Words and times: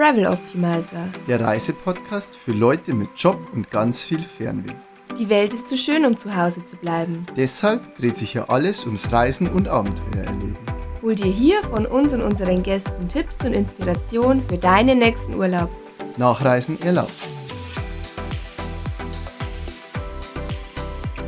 Travel 0.00 0.28
Optimizer. 0.28 1.10
Der 1.28 1.42
Reisepodcast 1.42 2.34
für 2.34 2.52
Leute 2.52 2.94
mit 2.94 3.10
Job 3.16 3.36
und 3.52 3.70
ganz 3.70 4.02
viel 4.02 4.20
Fernweh. 4.20 4.72
Die 5.18 5.28
Welt 5.28 5.52
ist 5.52 5.68
zu 5.68 5.76
schön, 5.76 6.06
um 6.06 6.16
zu 6.16 6.34
Hause 6.34 6.64
zu 6.64 6.76
bleiben. 6.76 7.26
Deshalb 7.36 7.98
dreht 7.98 8.16
sich 8.16 8.32
hier 8.32 8.48
alles 8.48 8.86
ums 8.86 9.12
Reisen 9.12 9.46
und 9.46 9.68
Abenteuer 9.68 10.24
erleben. 10.24 10.56
Hol 11.02 11.14
dir 11.14 11.30
hier 11.30 11.62
von 11.64 11.84
uns 11.84 12.14
und 12.14 12.22
unseren 12.22 12.62
Gästen 12.62 13.08
Tipps 13.08 13.44
und 13.44 13.52
Inspiration 13.52 14.42
für 14.48 14.56
deinen 14.56 15.00
nächsten 15.00 15.34
Urlaub. 15.34 15.68
Nachreisen 16.16 16.80
erlaubt. 16.80 17.12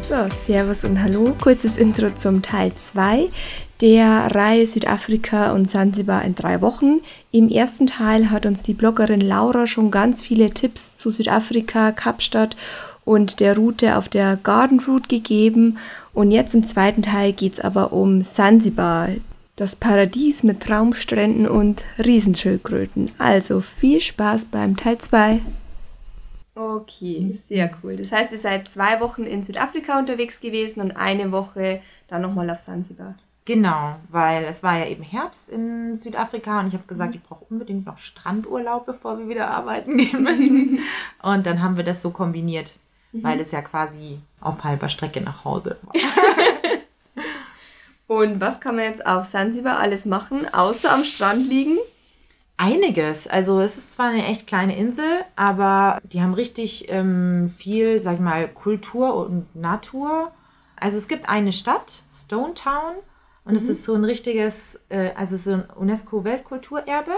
So, 0.09 0.17
Servus 0.47 0.85
und 0.85 1.03
Hallo. 1.03 1.37
Kurzes 1.43 1.77
Intro 1.77 2.09
zum 2.15 2.41
Teil 2.41 2.73
2 2.75 3.29
der 3.83 4.33
Reihe 4.33 4.65
Südafrika 4.65 5.53
und 5.53 5.69
Sansibar 5.69 6.25
in 6.25 6.37
drei 6.37 6.61
Wochen. 6.61 7.01
Im 7.33 7.49
ersten 7.49 7.89
Teil 7.89 8.31
hat 8.31 8.47
uns 8.47 8.63
die 8.63 8.75
Bloggerin 8.75 9.21
Laura 9.21 9.67
schon 9.67 9.91
ganz 9.91 10.23
viele 10.23 10.51
Tipps 10.51 10.97
zu 10.99 11.11
Südafrika, 11.11 11.91
Kapstadt 11.91 12.57
und 13.05 13.41
der 13.41 13.57
Route 13.57 13.99
auf 13.99 14.09
der 14.09 14.37
Garden 14.37 14.79
Route 14.79 15.09
gegeben. 15.09 15.79
Und 16.15 16.31
jetzt 16.31 16.55
im 16.55 16.65
zweiten 16.65 17.03
Teil 17.03 17.33
geht 17.33 17.55
es 17.55 17.61
aber 17.61 17.93
um 17.93 18.23
Sansibar, 18.23 19.09
das 19.57 19.75
Paradies 19.75 20.45
mit 20.45 20.61
Traumstränden 20.61 21.49
und 21.49 21.83
Riesenschildkröten. 21.99 23.11
Also 23.19 23.61
viel 23.61 24.01
Spaß 24.01 24.45
beim 24.45 24.77
Teil 24.77 24.99
2. 24.99 25.41
Okay, 26.55 27.37
sehr 27.49 27.73
cool. 27.83 27.97
Das 27.97 28.13
heißt, 28.13 28.31
ihr 28.31 28.39
seid 28.39 28.69
zwei 28.69 29.01
Wochen 29.01 29.25
in 29.25 29.43
Südafrika 29.43 29.99
unterwegs 29.99 30.41
gewesen 30.41 30.81
und 30.81 30.93
eine 30.93 31.33
Woche 31.33 31.81
dann 32.07 32.23
nochmal 32.23 32.49
auf 32.49 32.59
Sansibar. 32.61 33.17
Genau, 33.45 33.97
weil 34.09 34.45
es 34.45 34.63
war 34.63 34.79
ja 34.79 34.87
eben 34.87 35.03
Herbst 35.03 35.51
in 35.51 35.97
Südafrika 35.97 36.61
und 36.61 36.69
ich 36.69 36.75
habe 36.75 36.87
gesagt, 36.87 37.11
mhm. 37.11 37.17
ich 37.17 37.23
brauche 37.25 37.45
unbedingt 37.51 37.87
noch 37.87 37.99
Strandurlaub, 37.99 38.87
bevor 38.87 39.19
wir 39.19 39.29
wieder 39.29 39.51
arbeiten 39.51 39.97
gehen 39.97 40.23
müssen. 40.23 40.79
und 41.23 41.45
dann 41.45 41.61
haben 41.61 41.77
wir 41.77 41.85
das 41.85 42.03
so 42.03 42.11
kombiniert, 42.11 42.77
mhm. 43.11 43.25
weil 43.25 43.41
es 43.41 43.51
ja 43.51 43.61
quasi 43.61 44.21
auf 44.41 44.63
halber 44.63 44.89
Strecke 44.89 45.21
nach 45.21 45.45
Hause 45.45 45.79
war. 45.83 45.95
und 48.19 48.41
was 48.41 48.61
kann 48.61 48.77
man 48.77 48.85
jetzt 48.85 49.05
auf 49.05 49.27
Sansibar 49.27 49.79
alles 49.79 50.05
machen, 50.05 50.47
außer 50.53 50.93
am 50.93 51.03
Strand 51.03 51.49
liegen? 51.49 51.79
Einiges. 52.59 53.27
Also 53.27 53.61
es 53.61 53.77
ist 53.77 53.95
zwar 53.95 54.11
eine 54.11 54.25
echt 54.25 54.47
kleine 54.47 54.77
Insel, 54.77 55.25
aber 55.35 56.01
die 56.05 56.23
haben 56.23 56.35
richtig 56.35 56.89
ähm, 56.91 57.49
viel, 57.49 57.99
sag 57.99 58.15
ich 58.15 58.21
mal, 58.21 58.47
Kultur 58.47 59.17
und 59.17 59.57
Natur. 59.57 60.31
Also 60.77 60.97
es 60.97 61.09
gibt 61.09 61.29
eine 61.29 61.53
Stadt, 61.53 62.05
Stone 62.09 62.55
Town, 62.55 62.95
und 63.45 63.53
mhm. 63.53 63.57
es 63.57 63.69
ist 63.69 63.85
so 63.85 63.95
ein 63.95 64.05
richtiges, 64.05 64.81
äh, 64.89 65.11
also 65.17 65.37
so 65.37 65.53
ein 65.53 65.65
UNESCO-Weltkulturerbe. 65.77 67.13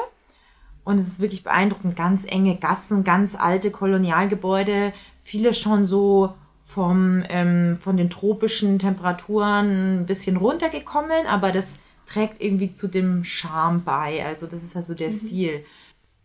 Und 0.85 0.99
es 0.99 1.09
ist 1.09 1.21
wirklich 1.21 1.45
beeindruckend. 1.45 1.97
Ganz 1.97 2.27
enge 2.27 2.57
Gassen, 2.57 3.05
ganz 3.05 3.35
alte 3.35 3.71
Kolonialgebäude, 3.71 4.93
viele 5.23 5.55
schon 5.55 5.87
so 5.87 6.35
vom, 6.63 7.23
ähm, 7.29 7.79
von 7.81 7.97
den 7.97 8.11
tropischen 8.11 8.79
Temperaturen 8.79 10.01
ein 10.01 10.07
bisschen 10.07 10.37
runtergekommen, 10.37 11.27
aber 11.27 11.53
das 11.53 11.79
trägt 12.07 12.43
irgendwie 12.43 12.75
zu 12.75 12.89
dem 12.89 13.25
Charme 13.25 13.83
bei. 13.83 14.25
Also 14.25 14.47
das 14.47 14.63
ist 14.63 14.77
also 14.77 14.95
der 14.95 15.09
mhm. 15.09 15.13
Stil. 15.13 15.65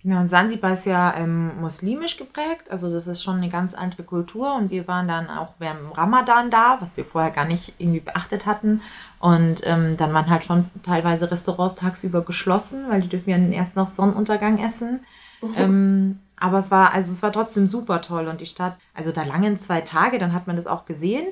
Genau, 0.02 0.22
und 0.22 0.30
Sansibar 0.30 0.74
ist 0.74 0.86
ja 0.86 1.14
ähm, 1.18 1.60
muslimisch 1.60 2.16
geprägt, 2.16 2.72
also 2.72 2.90
das 2.90 3.08
ist 3.08 3.22
schon 3.22 3.36
eine 3.36 3.50
ganz 3.50 3.74
andere 3.74 4.04
Kultur 4.04 4.56
und 4.56 4.72
wir 4.72 4.88
waren 4.88 5.10
dann 5.10 5.30
auch 5.30 5.50
während 5.60 5.98
Ramadan 5.98 6.50
da, 6.50 6.78
was 6.80 6.96
wir 6.96 7.04
vorher 7.04 7.32
gar 7.32 7.44
nicht 7.44 7.74
irgendwie 7.80 8.00
beachtet 8.00 8.46
hatten 8.46 8.82
und 9.20 9.62
ähm, 9.66 9.98
dann 9.98 10.14
waren 10.14 10.30
halt 10.30 10.46
schon 10.46 10.70
teilweise 10.84 11.30
Restaurants 11.30 11.76
tagsüber 11.76 12.22
geschlossen, 12.22 12.86
weil 12.88 13.02
die 13.02 13.10
dürfen 13.10 13.30
ja 13.30 13.58
erst 13.58 13.76
nach 13.76 13.90
Sonnenuntergang 13.90 14.64
essen. 14.64 15.02
Mhm. 15.42 15.54
Ähm, 15.58 16.20
aber 16.38 16.60
es 16.60 16.72
war, 16.72 16.94
also 16.94 17.12
es 17.12 17.22
war 17.22 17.34
trotzdem 17.34 17.68
super 17.68 18.02
toll 18.02 18.28
und 18.30 18.40
die 18.40 18.46
Stadt, 18.46 18.78
also 18.94 19.12
da 19.12 19.24
langen 19.24 19.60
zwei 19.60 19.82
Tage, 19.82 20.18
dann 20.18 20.32
hat 20.32 20.48
man 20.48 20.56
das 20.56 20.68
auch 20.68 20.86
gesehen. 20.86 21.28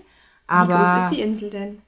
Aber 0.46 0.74
Wie 0.74 0.78
groß 0.78 1.04
ist 1.04 1.18
die 1.18 1.22
Insel 1.22 1.50
denn? 1.50 1.82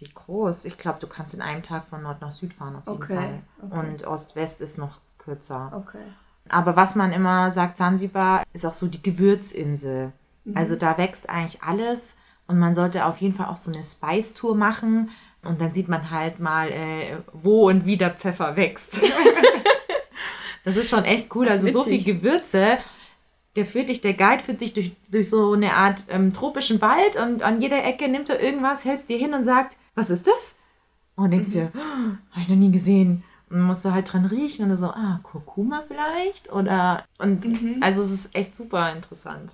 Wie 0.00 0.08
groß? 0.08 0.64
Ich 0.64 0.78
glaube, 0.78 0.98
du 0.98 1.06
kannst 1.06 1.34
in 1.34 1.42
einem 1.42 1.62
Tag 1.62 1.86
von 1.86 2.02
Nord 2.02 2.22
nach 2.22 2.32
Süd 2.32 2.54
fahren 2.54 2.74
auf 2.74 2.86
jeden 2.86 3.02
okay. 3.02 3.14
Fall. 3.14 3.42
Okay. 3.62 3.78
Und 3.78 4.06
Ost-West 4.06 4.62
ist 4.62 4.78
noch 4.78 5.00
kürzer. 5.20 5.70
Okay. 5.74 6.04
Aber 6.48 6.74
was 6.76 6.96
man 6.96 7.12
immer 7.12 7.52
sagt, 7.52 7.76
Sansibar 7.76 8.42
ist 8.52 8.66
auch 8.66 8.72
so 8.72 8.88
die 8.88 9.02
Gewürzinsel. 9.02 10.12
Mhm. 10.44 10.56
Also 10.56 10.76
da 10.76 10.98
wächst 10.98 11.28
eigentlich 11.30 11.62
alles 11.62 12.16
und 12.48 12.58
man 12.58 12.74
sollte 12.74 13.06
auf 13.06 13.18
jeden 13.18 13.34
Fall 13.34 13.46
auch 13.46 13.56
so 13.56 13.72
eine 13.72 13.84
Spice-Tour 13.84 14.56
machen 14.56 15.10
und 15.42 15.60
dann 15.60 15.72
sieht 15.72 15.88
man 15.88 16.10
halt 16.10 16.40
mal, 16.40 16.70
äh, 16.70 17.16
wo 17.32 17.68
und 17.68 17.86
wie 17.86 17.96
der 17.96 18.10
Pfeffer 18.10 18.56
wächst. 18.56 19.00
das 20.64 20.76
ist 20.76 20.90
schon 20.90 21.04
echt 21.04 21.34
cool. 21.34 21.48
Also 21.48 21.68
so 21.68 21.84
viel 21.84 22.02
Gewürze. 22.02 22.78
Der 23.56 23.66
führt 23.66 23.88
dich, 23.88 24.00
der 24.00 24.14
Guide 24.14 24.42
führt 24.42 24.60
dich 24.60 24.74
durch, 24.74 24.92
durch 25.10 25.28
so 25.28 25.52
eine 25.52 25.74
Art 25.74 26.04
ähm, 26.08 26.32
tropischen 26.32 26.80
Wald 26.80 27.16
und 27.16 27.42
an 27.42 27.60
jeder 27.60 27.84
Ecke 27.84 28.08
nimmt 28.08 28.30
er 28.30 28.40
irgendwas, 28.40 28.84
hältst 28.84 29.08
dir 29.08 29.18
hin 29.18 29.34
und 29.34 29.44
sagt, 29.44 29.76
was 29.96 30.10
ist 30.10 30.26
das? 30.26 30.56
Und 31.16 31.32
denkst 31.32 31.48
mhm. 31.48 31.52
dir, 31.52 31.72
oh, 31.74 32.32
habe 32.32 32.42
ich 32.42 32.48
noch 32.48 32.56
nie 32.56 32.70
gesehen. 32.70 33.24
Und 33.50 33.62
musst 33.62 33.84
du 33.84 33.90
halt 33.92 34.12
dran 34.12 34.26
riechen 34.26 34.70
und 34.70 34.76
so, 34.76 34.86
ah, 34.86 35.20
Kurkuma 35.22 35.82
vielleicht? 35.86 36.52
Oder, 36.52 37.04
und 37.18 37.44
mhm. 37.44 37.78
also 37.80 38.02
es 38.02 38.12
ist 38.12 38.34
echt 38.34 38.54
super 38.54 38.92
interessant. 38.92 39.52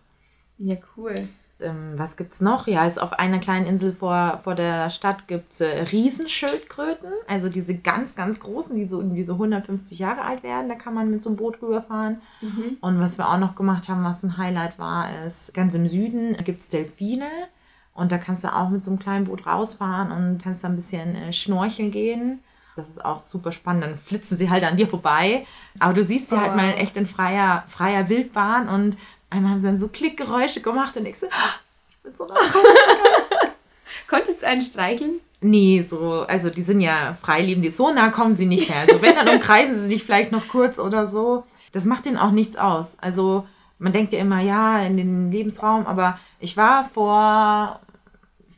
Ja, 0.59 0.77
cool. 0.97 1.15
Ähm, 1.59 1.95
was 1.97 2.19
gibt's 2.19 2.43
noch? 2.43 2.67
Ja, 2.67 2.87
ist 2.87 3.01
auf 3.01 3.15
einer 3.15 3.39
kleinen 3.39 3.67
Insel 3.67 3.95
vor, 3.95 4.41
vor 4.45 4.55
der 4.55 4.91
Stadt 4.91 5.27
gibt's 5.27 5.63
äh, 5.63 5.85
Riesenschildkröten. 5.91 7.09
Also 7.27 7.49
diese 7.49 7.75
ganz, 7.79 8.15
ganz 8.15 8.41
großen, 8.41 8.77
die 8.77 8.87
so 8.87 9.01
irgendwie 9.01 9.25
so 9.25 9.35
150 9.35 9.99
Jahre 9.99 10.23
alt 10.23 10.43
werden. 10.43 10.69
Da 10.69 10.75
kann 10.75 10.93
man 10.93 11.11
mit 11.11 11.23
so 11.23 11.31
einem 11.31 11.39
Boot 11.39 11.63
rüberfahren. 11.63 12.21
Mhm. 12.43 12.77
Und 12.83 13.01
was 13.01 13.17
wir 13.17 13.29
auch 13.31 13.39
noch 13.39 13.55
gemacht 13.55 13.89
haben, 13.89 14.05
was 14.05 14.23
ein 14.23 14.37
Highlight 14.37 14.79
war, 14.79 15.25
ist, 15.25 15.55
ganz 15.55 15.75
im 15.75 15.89
Süden 15.89 16.37
gibt's 16.45 16.69
Delfine. 16.69 17.31
Und 17.95 18.13
da 18.13 18.19
kannst 18.19 18.45
du 18.45 18.55
auch 18.55 18.69
mit 18.69 18.85
so 18.85 18.91
einem 18.91 19.01
kleinen 19.01 19.25
Boot 19.25 19.47
rausfahren 19.47 20.13
und 20.13 20.43
kannst 20.43 20.63
da 20.63 20.69
ein 20.69 20.77
bisschen 20.77 21.15
äh, 21.15 21.33
schnorcheln 21.33 21.91
gehen. 21.91 22.41
Das 22.77 22.89
ist 22.89 23.05
auch 23.05 23.21
super 23.21 23.53
spannend. 23.53 23.85
Dann 23.85 23.99
flitzen 23.99 24.37
sie 24.37 24.51
halt 24.51 24.63
an 24.65 24.77
dir 24.77 24.87
vorbei. 24.87 25.47
Aber 25.79 25.95
du 25.95 26.05
siehst 26.05 26.29
sie 26.29 26.37
oh, 26.37 26.41
halt 26.41 26.55
mal 26.55 26.75
echt 26.79 26.97
in 26.97 27.07
freier, 27.07 27.65
freier 27.69 28.09
Wildbahn. 28.09 28.69
Und 28.69 28.97
einmal 29.31 29.53
haben 29.53 29.61
sie 29.61 29.67
dann 29.67 29.79
so 29.79 29.89
Klickgeräusche 29.89 30.61
gemacht 30.61 30.97
und 30.97 31.07
ich 31.07 31.19
so, 31.19 31.27
ah, 31.27 31.55
ich 31.91 31.97
bin 32.03 32.15
so 32.15 32.27
nah 32.27 32.35
Konntest 34.09 34.43
du 34.43 34.47
einen 34.47 34.63
streicheln? 34.63 35.21
Nee, 35.41 35.85
so, 35.87 36.25
also 36.29 36.51
die 36.51 36.63
sind 36.63 36.81
ja 36.81 37.17
freilebend, 37.21 37.73
so 37.75 37.93
nah 37.93 38.11
kommen 38.11 38.35
sie 38.35 38.47
nicht 38.47 38.71
her. 38.71 38.85
Also 38.87 39.03
wenn, 39.03 39.15
dann 39.15 39.29
umkreisen 39.29 39.81
sie 39.81 39.89
dich 39.89 40.05
vielleicht 40.05 40.33
noch 40.33 40.49
kurz 40.49 40.79
oder 40.79 41.07
so. 41.07 41.45
Das 41.73 41.85
macht 41.85 42.07
denen 42.07 42.17
auch 42.17 42.31
nichts 42.31 42.57
aus. 42.57 42.97
Also 43.01 43.47
man 43.79 43.93
denkt 43.93 44.13
ja 44.13 44.21
immer, 44.21 44.41
ja, 44.41 44.81
in 44.81 44.97
den 44.97 45.31
Lebensraum, 45.31 45.87
aber 45.87 46.19
ich 46.41 46.57
war 46.57 46.89
vor 46.93 47.81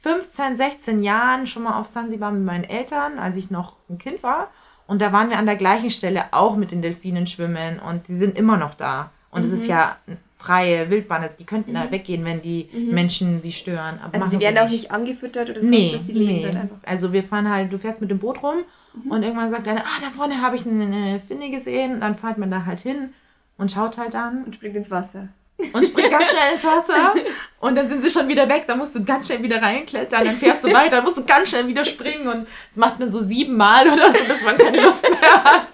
15, 0.09 0.57
16 0.57 1.03
Jahren 1.03 1.47
schon 1.47 1.65
mal 1.65 1.79
auf 1.79 1.87
Sansibar 1.87 2.31
mit 2.31 2.43
meinen 2.43 2.65
Eltern, 2.65 3.19
als 3.19 3.37
ich 3.37 3.51
noch 3.51 3.75
ein 3.91 3.99
Kind 3.99 4.23
war. 4.23 4.49
Und 4.87 5.03
da 5.03 5.13
waren 5.13 5.29
wir 5.29 5.37
an 5.37 5.45
der 5.45 5.57
gleichen 5.57 5.91
Stelle 5.91 6.25
auch 6.31 6.57
mit 6.57 6.73
den 6.73 6.81
Delfinen 6.81 7.27
schwimmen 7.27 7.79
und 7.79 8.09
die 8.09 8.15
sind 8.15 8.39
immer 8.39 8.57
noch 8.57 8.73
da. 8.73 9.11
Und 9.31 9.45
es 9.45 9.51
mhm. 9.51 9.57
ist 9.57 9.67
ja 9.67 9.97
freie 10.39 10.89
Wildbahn, 10.89 11.23
also 11.23 11.37
die 11.39 11.45
könnten 11.45 11.73
mhm. 11.73 11.75
da 11.75 11.91
weggehen, 11.91 12.25
wenn 12.25 12.41
die 12.41 12.71
mhm. 12.73 12.95
Menschen 12.95 13.43
sie 13.43 13.53
stören. 13.53 14.01
Aber 14.03 14.15
also 14.15 14.31
die 14.31 14.43
werden 14.43 14.57
auch 14.57 14.71
nicht 14.71 14.91
angefüttert 14.91 15.51
oder 15.51 15.61
sonst 15.61 15.71
nee, 15.71 15.93
was, 15.95 16.05
die 16.05 16.13
leben 16.13 16.33
nee. 16.33 16.43
dort 16.43 16.57
einfach. 16.57 16.77
Also 16.87 17.13
wir 17.13 17.23
fahren 17.23 17.51
halt, 17.51 17.71
du 17.71 17.79
fährst 17.79 18.01
mit 18.01 18.11
dem 18.11 18.19
Boot 18.19 18.43
rum 18.43 18.65
mhm. 18.95 19.11
und 19.11 19.23
irgendwann 19.23 19.51
sagt 19.51 19.69
einer, 19.69 19.83
ah, 19.83 20.01
da 20.01 20.09
vorne 20.09 20.41
habe 20.41 20.57
ich 20.57 20.65
eine 20.65 21.21
Finne 21.29 21.51
gesehen. 21.51 21.95
Und 21.95 22.01
dann 22.01 22.17
fährt 22.17 22.39
man 22.39 22.51
da 22.51 22.65
halt 22.65 22.81
hin 22.81 23.13
und 23.59 23.71
schaut 23.71 23.99
halt 23.99 24.15
dann. 24.15 24.45
Und 24.45 24.55
springt 24.55 24.75
ins 24.75 24.91
Wasser 24.91 25.29
und 25.73 25.87
springt 25.87 26.11
ganz 26.11 26.29
schnell 26.29 26.55
ins 26.55 26.65
Wasser 26.65 27.15
und 27.61 27.75
dann 27.75 27.89
sind 27.89 28.03
sie 28.03 28.11
schon 28.11 28.29
wieder 28.29 28.49
weg, 28.49 28.65
dann 28.67 28.79
musst 28.79 28.95
du 28.95 29.05
ganz 29.05 29.27
schnell 29.27 29.43
wieder 29.43 29.61
reinklettern, 29.61 30.25
dann 30.25 30.37
fährst 30.37 30.65
du 30.65 30.73
weiter, 30.73 30.97
dann 30.97 31.05
musst 31.05 31.19
du 31.19 31.25
ganz 31.25 31.51
schnell 31.51 31.67
wieder 31.67 31.85
springen 31.85 32.29
und 32.29 32.47
das 32.69 32.77
macht 32.77 32.99
man 32.99 33.11
so 33.11 33.19
siebenmal 33.19 33.89
oder 33.89 34.13
so, 34.13 34.25
bis 34.25 34.45
man 34.45 34.57
keine 34.57 34.81
Lust 34.81 35.03
mehr 35.03 35.45
hat. 35.45 35.67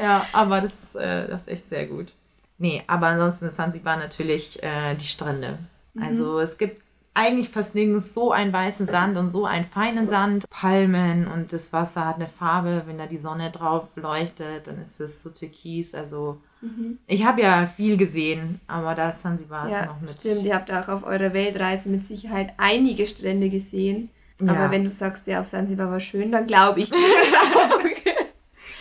Ja, 0.00 0.26
aber 0.32 0.60
das, 0.60 0.94
äh, 0.94 1.28
das 1.28 1.42
ist 1.42 1.48
echt 1.48 1.68
sehr 1.68 1.86
gut. 1.86 2.12
Nee, 2.58 2.82
aber 2.86 3.08
ansonsten 3.08 3.46
ist 3.46 3.56
Sansibar 3.56 3.96
natürlich 3.96 4.62
äh, 4.62 4.94
die 4.94 5.06
Strände. 5.06 5.58
Mhm. 5.94 6.02
Also 6.02 6.40
es 6.40 6.58
gibt 6.58 6.80
eigentlich 7.14 7.48
fast 7.48 7.74
nirgends 7.74 8.14
so 8.14 8.32
einen 8.32 8.52
weißen 8.52 8.86
Sand 8.86 9.16
und 9.16 9.30
so 9.30 9.44
einen 9.44 9.64
feinen 9.64 10.08
Sand. 10.08 10.48
Palmen 10.48 11.26
und 11.26 11.52
das 11.52 11.72
Wasser 11.72 12.06
hat 12.06 12.16
eine 12.16 12.28
Farbe, 12.28 12.84
wenn 12.86 12.98
da 12.98 13.06
die 13.06 13.18
Sonne 13.18 13.50
drauf 13.50 13.88
leuchtet, 13.96 14.66
dann 14.66 14.80
ist 14.80 15.00
es 15.00 15.22
so 15.22 15.30
türkis, 15.30 15.94
also 15.94 16.40
Mhm. 16.60 16.98
Ich 17.06 17.24
habe 17.24 17.40
ja 17.40 17.66
viel 17.66 17.96
gesehen, 17.96 18.60
aber 18.66 18.94
da 18.94 19.10
ist 19.10 19.22
Sansibar 19.22 19.70
ja, 19.70 19.86
noch 19.86 20.00
mit. 20.00 20.10
Stimmt, 20.10 20.44
ihr 20.44 20.54
habt 20.54 20.70
auch 20.70 20.88
auf 20.88 21.04
eurer 21.04 21.32
Weltreise 21.32 21.88
mit 21.88 22.06
Sicherheit 22.06 22.52
einige 22.58 23.06
Strände 23.06 23.48
gesehen. 23.48 24.10
Ja. 24.40 24.52
Aber 24.52 24.70
wenn 24.70 24.84
du 24.84 24.90
sagst, 24.90 25.26
ja, 25.26 25.40
auf 25.40 25.48
Sansibar 25.48 25.90
war 25.90 26.00
schön, 26.00 26.32
dann 26.32 26.46
glaube 26.46 26.80
ich 26.80 26.92
auch. 26.92 27.80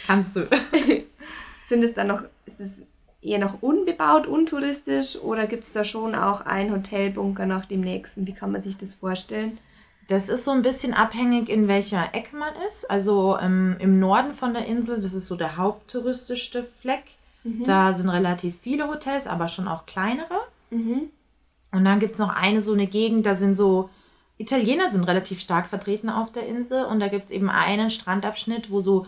Kannst 0.08 0.36
du. 0.36 0.48
Sind 1.68 1.84
es 1.84 1.94
dann 1.94 2.08
noch, 2.08 2.24
ist 2.46 2.60
es 2.60 2.82
eher 3.22 3.40
noch 3.40 3.62
unbebaut, 3.62 4.26
untouristisch 4.26 5.18
oder 5.18 5.46
gibt 5.48 5.66
es 5.66 5.72
da 5.72 5.84
schon 5.84 6.16
auch 6.16 6.42
einen 6.42 6.72
Hotelbunker 6.72 7.46
nach 7.46 7.66
dem 7.66 7.82
nächsten? 7.82 8.26
Wie 8.26 8.34
kann 8.34 8.52
man 8.52 8.62
sich 8.62 8.78
das 8.78 8.96
vorstellen? 8.96 9.60
Das 10.08 10.28
ist 10.28 10.46
so 10.46 10.52
ein 10.52 10.64
bisschen 10.64 10.96
abhängig, 10.96 11.50
in 11.50 11.68
welcher 11.68 12.16
Ecke 12.16 12.36
man 12.36 12.54
ist. 12.66 12.90
Also 12.90 13.38
ähm, 13.40 13.76
im 13.80 14.00
Norden 14.00 14.34
von 14.34 14.54
der 14.54 14.66
Insel, 14.66 15.00
das 15.00 15.14
ist 15.14 15.28
so 15.28 15.36
der 15.36 15.58
haupttouristische 15.58 16.64
Fleck. 16.64 17.04
Da 17.64 17.94
sind 17.94 18.10
relativ 18.10 18.56
viele 18.62 18.88
Hotels, 18.88 19.28
aber 19.28 19.48
schon 19.48 19.68
auch 19.68 19.86
kleinere. 19.86 20.40
Und 21.72 21.86
dann 21.86 22.00
gibt 22.00 22.14
es 22.14 22.20
noch 22.20 22.30
eine 22.36 22.62
so 22.62 22.74
eine 22.74 22.88
Gegend, 22.88 23.26
da 23.26 23.36
sind 23.36 23.56
so, 23.56 23.90
Italiener 24.38 24.92
sind 24.92 25.04
relativ 25.04 25.40
stark 25.40 25.68
vertreten 25.68 26.10
auf 26.10 26.32
der 26.32 26.48
Insel. 26.48 26.86
Und 26.86 27.00
da 27.00 27.08
gibt 27.08 27.26
es 27.26 27.32
eben 27.32 27.50
einen 27.50 27.90
Strandabschnitt, 27.90 28.72
wo 28.72 28.80
so 28.82 29.06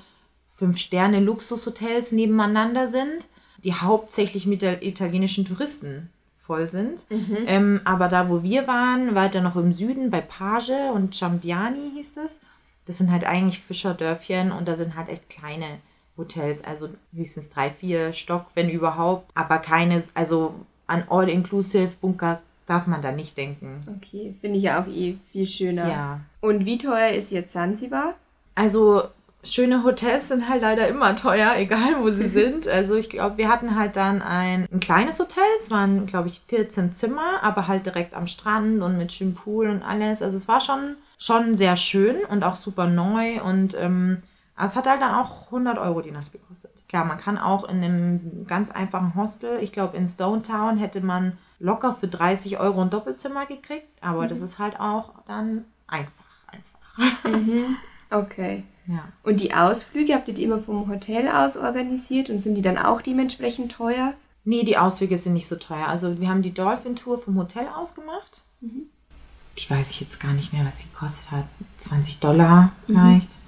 fünf 0.55 0.77
Sterne 0.77 1.19
Luxushotels 1.19 2.11
nebeneinander 2.11 2.87
sind, 2.87 3.27
die 3.63 3.73
hauptsächlich 3.73 4.45
mit 4.45 4.61
der 4.61 4.83
italienischen 4.83 5.45
Touristen 5.45 6.09
voll 6.37 6.69
sind. 6.69 7.05
Ähm, 7.47 7.81
aber 7.83 8.07
da, 8.09 8.29
wo 8.29 8.43
wir 8.43 8.67
waren, 8.67 9.15
weiter 9.15 9.41
noch 9.41 9.55
im 9.55 9.73
Süden 9.73 10.09
bei 10.09 10.21
Page 10.21 10.91
und 10.93 11.15
Ciambiani 11.15 11.91
hieß 11.95 12.17
es. 12.17 12.41
Das 12.85 12.97
sind 12.97 13.11
halt 13.11 13.23
eigentlich 13.23 13.59
Fischerdörfchen 13.59 14.51
und 14.51 14.67
da 14.67 14.75
sind 14.75 14.95
halt 14.95 15.09
echt 15.09 15.29
kleine 15.29 15.79
Hotels, 16.21 16.63
also 16.63 16.89
höchstens 17.13 17.49
drei, 17.49 17.69
vier 17.69 18.13
Stock, 18.13 18.45
wenn 18.55 18.69
überhaupt. 18.69 19.31
Aber 19.35 19.57
keine, 19.57 20.01
also 20.13 20.55
an 20.87 21.03
All-Inclusive-Bunker 21.09 22.41
darf 22.65 22.87
man 22.87 23.01
da 23.01 23.11
nicht 23.11 23.37
denken. 23.37 23.83
Okay, 23.97 24.35
finde 24.39 24.57
ich 24.57 24.63
ja 24.63 24.81
auch 24.81 24.87
eh 24.87 25.17
viel 25.31 25.47
schöner. 25.47 25.89
Ja. 25.89 26.19
Und 26.39 26.65
wie 26.65 26.77
teuer 26.77 27.09
ist 27.09 27.31
jetzt 27.31 27.53
Sansibar? 27.53 28.13
Also 28.55 29.03
schöne 29.43 29.83
Hotels 29.83 30.27
sind 30.27 30.47
halt 30.47 30.61
leider 30.61 30.87
immer 30.87 31.15
teuer, 31.15 31.53
egal 31.57 31.95
wo 31.99 32.11
sie 32.11 32.27
sind. 32.27 32.67
Also 32.67 32.95
ich 32.95 33.09
glaube, 33.09 33.37
wir 33.37 33.49
hatten 33.49 33.75
halt 33.75 33.95
dann 33.95 34.21
ein, 34.21 34.67
ein 34.71 34.79
kleines 34.79 35.19
Hotel. 35.19 35.43
Es 35.57 35.71
waren, 35.71 36.05
glaube 36.05 36.29
ich, 36.29 36.41
14 36.47 36.93
Zimmer, 36.93 37.41
aber 37.41 37.67
halt 37.67 37.85
direkt 37.85 38.13
am 38.13 38.27
Strand 38.27 38.81
und 38.81 38.97
mit 38.97 39.11
schönem 39.11 39.33
Pool 39.33 39.69
und 39.69 39.83
alles. 39.83 40.21
Also 40.21 40.37
es 40.37 40.47
war 40.47 40.61
schon, 40.61 40.95
schon 41.17 41.57
sehr 41.57 41.75
schön 41.75 42.17
und 42.29 42.43
auch 42.43 42.55
super 42.55 42.87
neu. 42.87 43.41
Und 43.41 43.75
ähm, 43.79 44.23
aber 44.61 44.67
es 44.67 44.75
hat 44.75 44.85
halt 44.85 45.01
dann 45.01 45.15
auch 45.15 45.47
100 45.47 45.79
Euro 45.79 46.01
die 46.01 46.11
Nacht 46.11 46.31
gekostet. 46.31 46.87
Klar, 46.87 47.03
man 47.03 47.17
kann 47.17 47.39
auch 47.39 47.63
in 47.63 47.77
einem 47.77 48.45
ganz 48.45 48.69
einfachen 48.69 49.15
Hostel, 49.15 49.57
ich 49.59 49.71
glaube 49.71 49.97
in 49.97 50.07
Stone 50.07 50.43
Town 50.43 50.77
hätte 50.77 51.01
man 51.01 51.39
locker 51.57 51.95
für 51.95 52.07
30 52.07 52.59
Euro 52.59 52.81
ein 52.81 52.91
Doppelzimmer 52.91 53.47
gekriegt. 53.47 53.87
Aber 54.01 54.27
das 54.27 54.41
ist 54.41 54.59
halt 54.59 54.79
auch 54.79 55.13
dann 55.25 55.65
einfach, 55.87 56.11
einfach. 56.45 57.39
Okay. 58.11 58.63
Ja. 58.85 59.05
Und 59.23 59.39
die 59.39 59.55
Ausflüge, 59.55 60.13
habt 60.13 60.27
ihr 60.27 60.35
die 60.35 60.43
immer 60.43 60.59
vom 60.59 60.87
Hotel 60.89 61.27
aus 61.27 61.57
organisiert 61.57 62.29
und 62.29 62.43
sind 62.43 62.53
die 62.53 62.61
dann 62.61 62.77
auch 62.77 63.01
dementsprechend 63.01 63.71
teuer? 63.71 64.13
Nee, 64.43 64.63
die 64.63 64.77
Ausflüge 64.77 65.17
sind 65.17 65.33
nicht 65.33 65.47
so 65.47 65.55
teuer. 65.55 65.87
Also 65.87 66.19
wir 66.19 66.29
haben 66.29 66.43
die 66.43 66.53
Dolphin 66.53 66.95
Tour 66.95 67.17
vom 67.17 67.35
Hotel 67.35 67.67
aus 67.67 67.95
gemacht. 67.95 68.43
Die 68.59 69.69
weiß 69.69 69.89
ich 69.89 70.01
jetzt 70.01 70.19
gar 70.19 70.33
nicht 70.33 70.53
mehr, 70.53 70.65
was 70.67 70.81
sie 70.81 70.89
gekostet 70.89 71.31
hat. 71.31 71.45
20 71.77 72.19
Dollar 72.19 72.73
vielleicht. 72.85 73.40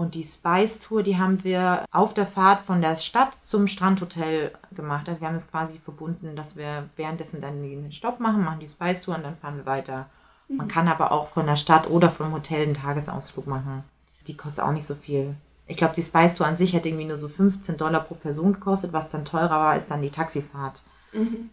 Und 0.00 0.14
die 0.14 0.24
Spice 0.24 0.78
Tour, 0.78 1.02
die 1.02 1.18
haben 1.18 1.44
wir 1.44 1.84
auf 1.90 2.14
der 2.14 2.24
Fahrt 2.24 2.64
von 2.64 2.80
der 2.80 2.96
Stadt 2.96 3.34
zum 3.42 3.66
Strandhotel 3.66 4.50
gemacht. 4.74 5.06
Also 5.06 5.20
wir 5.20 5.28
haben 5.28 5.34
es 5.34 5.50
quasi 5.50 5.78
verbunden, 5.78 6.36
dass 6.36 6.56
wir 6.56 6.88
währenddessen 6.96 7.42
dann 7.42 7.62
den 7.62 7.92
Stopp 7.92 8.18
machen, 8.18 8.42
machen 8.42 8.60
die 8.60 8.66
Spice 8.66 9.02
Tour 9.02 9.16
und 9.16 9.24
dann 9.24 9.36
fahren 9.36 9.58
wir 9.58 9.66
weiter. 9.66 10.06
Man 10.48 10.68
kann 10.68 10.88
aber 10.88 11.12
auch 11.12 11.28
von 11.28 11.44
der 11.44 11.56
Stadt 11.56 11.90
oder 11.90 12.08
vom 12.08 12.32
Hotel 12.32 12.62
einen 12.62 12.72
Tagesausflug 12.72 13.46
machen. 13.46 13.84
Die 14.26 14.38
kostet 14.38 14.64
auch 14.64 14.72
nicht 14.72 14.86
so 14.86 14.94
viel. 14.94 15.34
Ich 15.66 15.76
glaube, 15.76 15.92
die 15.94 16.02
Spice 16.02 16.34
Tour 16.34 16.46
an 16.46 16.56
sich 16.56 16.72
hätte 16.72 16.88
irgendwie 16.88 17.04
nur 17.04 17.18
so 17.18 17.28
15 17.28 17.76
Dollar 17.76 18.00
pro 18.00 18.14
Person 18.14 18.54
gekostet. 18.54 18.94
Was 18.94 19.10
dann 19.10 19.26
teurer 19.26 19.50
war, 19.50 19.76
ist 19.76 19.90
dann 19.90 20.00
die 20.00 20.08
Taxifahrt. 20.08 20.80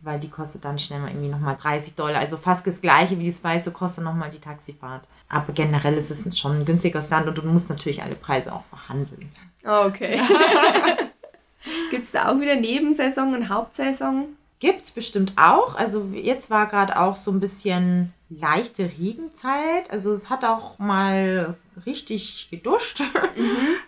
Weil 0.01 0.19
die 0.19 0.30
kostet 0.30 0.65
dann 0.65 0.80
schnell 0.80 1.00
mal 1.00 1.09
irgendwie 1.09 1.30
nochmal 1.30 1.56
30 1.56 1.95
Dollar. 1.95 2.19
Also 2.19 2.38
fast 2.38 2.68
das 2.68 2.81
gleiche 2.81 3.18
wie 3.19 3.24
die 3.24 3.31
Spice 3.31 3.65
Tour 3.65 3.74
kostet 3.74 4.04
nochmal 4.04 4.30
die 4.30 4.39
Taxifahrt. 4.39 5.04
Aber 5.30 5.54
generell 5.54 5.95
ist 5.95 6.12
es 6.12 6.38
schon 6.38 6.59
ein 6.59 6.65
günstigeres 6.65 7.09
Land 7.09 7.27
und 7.27 7.38
du 7.38 7.42
musst 7.44 7.69
natürlich 7.69 8.01
alle 8.01 8.15
Preise 8.15 8.54
auch 8.54 8.63
verhandeln. 8.65 9.31
Okay. 9.65 10.21
Gibt 11.92 12.06
es 12.06 12.12
da 12.12 12.30
auch 12.30 12.39
wieder 12.39 12.56
Nebensaison 12.56 13.33
und 13.33 13.50
Hauptsaison? 13.50 14.25
Gibt's 14.59 14.92
bestimmt 14.92 15.33
auch. 15.36 15.75
Also 15.75 16.10
jetzt 16.13 16.50
war 16.50 16.68
gerade 16.68 17.00
auch 17.00 17.15
so 17.15 17.31
ein 17.31 17.39
bisschen 17.39 18.13
leichte 18.30 18.89
Regenzeit. 18.98 19.89
Also 19.89 20.12
es 20.12 20.30
hat 20.30 20.44
auch 20.44 20.80
mal 20.80 21.56
richtig 21.86 22.50
geduscht. 22.50 23.01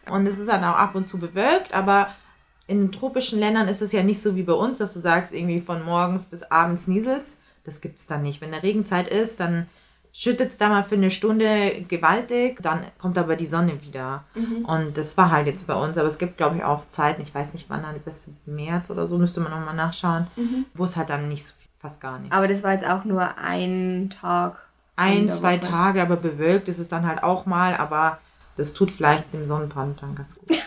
Und 0.10 0.28
es 0.28 0.38
ist 0.38 0.50
dann 0.50 0.64
auch 0.64 0.76
ab 0.76 0.96
und 0.96 1.06
zu 1.06 1.20
bewölkt. 1.20 1.74
Aber 1.74 2.10
in 2.70 2.82
den 2.82 2.92
tropischen 2.92 3.40
Ländern 3.40 3.68
ist 3.68 3.82
es 3.82 3.92
ja 3.92 4.04
nicht 4.04 4.22
so 4.22 4.36
wie 4.36 4.44
bei 4.44 4.54
uns, 4.54 4.78
dass 4.78 4.94
du 4.94 5.00
sagst, 5.00 5.34
irgendwie 5.34 5.60
von 5.60 5.84
morgens 5.84 6.28
bis 6.28 6.44
abends 6.44 6.88
nieselst. 6.88 7.40
Das 7.64 7.82
gibt's 7.82 8.06
dann 8.06 8.22
nicht. 8.22 8.42
Wenn 8.42 8.52
der 8.52 8.62
Regenzeit 8.62 9.10
ist, 9.10 9.40
dann 9.40 9.68
schüttet 10.14 10.52
es 10.52 10.58
da 10.58 10.70
mal 10.70 10.84
für 10.84 10.96
eine 10.96 11.10
Stunde 11.10 11.84
gewaltig, 11.88 12.60
dann 12.62 12.82
kommt 13.00 13.18
aber 13.18 13.36
die 13.36 13.48
Sonne 13.48 13.82
wieder. 13.82 14.24
Und 14.68 14.98
das 15.00 15.18
war 15.18 15.32
halt 15.32 15.48
jetzt 15.48 15.66
bei 15.66 15.74
uns. 15.74 15.98
Aber 15.98 16.08
es 16.08 16.20
gibt, 16.20 16.38
glaube 16.38 16.58
ich, 16.58 16.64
auch 16.64 16.88
Zeiten, 16.90 17.24
ich 17.24 17.34
weiß 17.34 17.54
nicht 17.54 17.70
wann, 17.70 17.82
dann 17.82 18.00
bis 18.00 18.32
März 18.46 18.92
oder 18.92 19.08
so, 19.08 19.18
müsste 19.18 19.42
man 19.42 19.52
nochmal 19.52 19.76
nachschauen, 19.76 20.28
wo 20.76 20.84
es 20.84 20.96
halt 20.96 21.10
dann 21.10 21.28
nicht 21.28 21.46
so 21.46 21.54
viel, 21.60 21.70
fast 21.80 22.00
gar 22.00 22.20
nicht. 22.20 22.32
Aber 22.32 22.48
das 22.48 22.64
war 22.64 22.74
jetzt 22.74 22.88
auch 22.88 23.04
nur 23.04 23.36
ein 23.40 24.12
Tag. 24.22 24.58
in 24.98 25.04
Ein, 25.04 25.32
zwei 25.32 25.60
Woche. 25.60 25.70
Tage, 25.72 26.02
aber 26.04 26.18
bewölkt 26.18 26.70
ist 26.70 26.78
es 26.78 26.88
dann 26.88 27.08
halt 27.08 27.24
auch 27.24 27.48
mal, 27.48 27.76
aber 27.76 28.20
das 28.58 28.74
tut 28.74 28.92
vielleicht 28.92 29.34
dem 29.34 29.48
Sonnenbrand 29.48 30.02
dann 30.02 30.14
ganz 30.16 30.36
gut. 30.38 30.50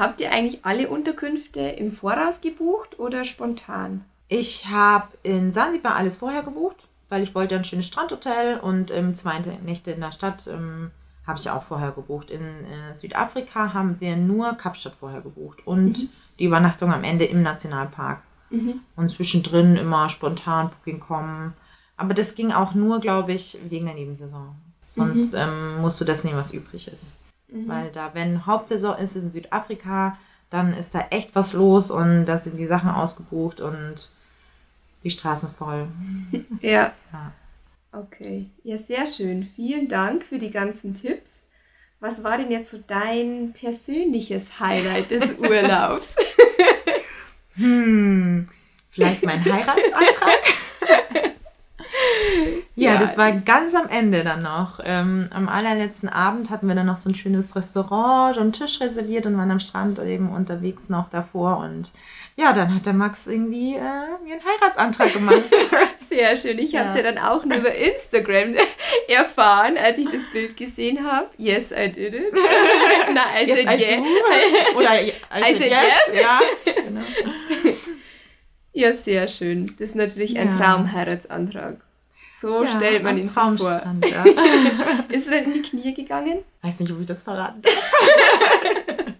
Habt 0.00 0.22
ihr 0.22 0.32
eigentlich 0.32 0.64
alle 0.64 0.88
Unterkünfte 0.88 1.60
im 1.60 1.92
Voraus 1.92 2.40
gebucht 2.40 2.98
oder 2.98 3.26
spontan? 3.26 4.02
Ich 4.28 4.66
habe 4.68 5.08
in 5.22 5.52
Sansibar 5.52 5.94
alles 5.94 6.16
vorher 6.16 6.42
gebucht, 6.42 6.88
weil 7.10 7.22
ich 7.22 7.34
wollte 7.34 7.54
ein 7.54 7.66
schönes 7.66 7.88
Strandhotel 7.88 8.58
und 8.60 8.90
ähm, 8.92 9.14
zwei 9.14 9.38
Nächte 9.62 9.90
in 9.90 10.00
der 10.00 10.12
Stadt 10.12 10.46
ähm, 10.46 10.90
habe 11.26 11.38
ich 11.38 11.50
auch 11.50 11.64
vorher 11.64 11.90
gebucht. 11.90 12.30
In 12.30 12.40
äh, 12.40 12.94
Südafrika 12.94 13.74
haben 13.74 14.00
wir 14.00 14.16
nur 14.16 14.54
Kapstadt 14.54 14.94
vorher 14.98 15.20
gebucht 15.20 15.66
und 15.66 16.08
die 16.38 16.44
Übernachtung 16.46 16.94
am 16.94 17.04
Ende 17.04 17.26
im 17.26 17.42
Nationalpark. 17.42 18.22
Und 18.96 19.10
zwischendrin 19.10 19.76
immer 19.76 20.08
spontan 20.08 20.70
Booking.com. 20.70 21.52
Aber 21.98 22.14
das 22.14 22.34
ging 22.34 22.52
auch 22.52 22.72
nur, 22.72 23.00
glaube 23.00 23.34
ich, 23.34 23.58
wegen 23.68 23.84
der 23.84 23.96
Nebensaison. 23.96 24.54
Sonst 24.86 25.34
ähm, 25.34 25.82
musst 25.82 26.00
du 26.00 26.06
das 26.06 26.24
nehmen, 26.24 26.38
was 26.38 26.54
übrig 26.54 26.88
ist. 26.88 27.20
Weil 27.52 27.90
da, 27.90 28.14
wenn 28.14 28.46
Hauptsaison 28.46 28.96
ist 28.98 29.16
in 29.16 29.30
Südafrika, 29.30 30.18
dann 30.50 30.74
ist 30.74 30.94
da 30.94 31.06
echt 31.10 31.34
was 31.34 31.52
los 31.52 31.90
und 31.90 32.26
da 32.26 32.40
sind 32.40 32.56
die 32.56 32.66
Sachen 32.66 32.90
ausgebucht 32.90 33.60
und 33.60 34.10
die 35.04 35.10
Straßen 35.10 35.50
voll. 35.50 35.88
Ja. 36.60 36.92
Ja. 37.12 37.32
Okay. 37.92 38.46
Ja, 38.62 38.78
sehr 38.78 39.06
schön. 39.06 39.50
Vielen 39.56 39.88
Dank 39.88 40.24
für 40.24 40.38
die 40.38 40.50
ganzen 40.50 40.94
Tipps. 40.94 41.30
Was 41.98 42.22
war 42.22 42.38
denn 42.38 42.50
jetzt 42.50 42.70
so 42.70 42.78
dein 42.86 43.52
persönliches 43.52 44.60
Highlight 44.60 45.10
des 45.10 45.32
Urlaubs? 45.38 46.14
Hm, 47.54 48.48
vielleicht 48.90 49.24
mein 49.24 49.44
Heiratsantrag? 49.44 50.40
ja, 52.80 52.92
Ja. 52.94 52.98
das 52.98 53.18
war 53.18 53.32
ganz 53.32 53.74
am 53.74 53.88
Ende 53.88 54.24
dann 54.24 54.42
noch. 54.42 54.80
Ähm, 54.84 55.28
am 55.32 55.48
allerletzten 55.48 56.08
Abend 56.08 56.50
hatten 56.50 56.66
wir 56.68 56.74
dann 56.74 56.86
noch 56.86 56.96
so 56.96 57.10
ein 57.10 57.14
schönes 57.14 57.54
Restaurant 57.56 58.36
und 58.36 58.42
einen 58.42 58.52
Tisch 58.52 58.80
reserviert 58.80 59.26
und 59.26 59.36
waren 59.36 59.50
am 59.50 59.60
Strand 59.60 59.98
eben 59.98 60.30
unterwegs 60.30 60.88
noch 60.88 61.10
davor. 61.10 61.58
Und 61.58 61.90
ja, 62.36 62.52
dann 62.52 62.74
hat 62.74 62.86
der 62.86 62.92
Max 62.94 63.26
irgendwie 63.26 63.74
äh, 63.74 63.80
mir 64.24 64.34
einen 64.34 64.42
Heiratsantrag 64.44 65.12
gemacht. 65.12 65.42
Sehr 66.08 66.36
schön. 66.36 66.58
Ich 66.58 66.74
habe 66.74 66.88
es 66.88 66.96
Ja. 66.96 67.02
ja 67.02 67.12
dann 67.12 67.18
auch 67.22 67.44
nur 67.44 67.58
über 67.58 67.74
Instagram 67.74 68.54
erfahren, 69.08 69.76
als 69.76 69.98
ich 69.98 70.06
das 70.08 70.22
Bild 70.32 70.56
gesehen 70.56 71.04
habe. 71.06 71.26
Yes, 71.36 71.70
I 71.72 71.92
did 71.92 72.14
it. 72.14 72.32
Na, 73.14 73.20
I 73.40 73.46
Yes, 73.46 73.58
said 73.58 73.78
I 73.78 73.82
yeah. 73.82 73.96
do. 73.98 74.78
Oder 74.78 75.02
I, 75.02 75.08
I 75.08 75.12
said 75.42 75.58
said 75.58 75.70
yes. 75.70 76.22
Ja, 76.22 76.40
genau. 76.84 77.00
Ja, 78.72 78.92
sehr 78.94 79.28
schön. 79.28 79.66
Das 79.78 79.90
ist 79.90 79.96
natürlich 79.96 80.38
ein 80.38 80.56
Ja. 80.58 80.64
Traumheiratsantrag. 80.64 81.76
So 82.40 82.64
Ja, 82.64 82.76
stellt 82.76 83.02
man 83.02 83.18
ihn 83.18 83.26
sich 83.26 83.34
vor. 83.34 83.68
Ja. 83.68 84.24
Ist 85.10 85.26
er 85.26 85.42
denn 85.42 85.52
in 85.52 85.62
die 85.62 85.62
Knie 85.62 85.92
gegangen? 85.92 86.38
Weiß 86.62 86.80
nicht, 86.80 86.90
ob 86.90 87.00
ich 87.00 87.06
das 87.06 87.22
verraten 87.22 87.60
darf. 87.62 87.74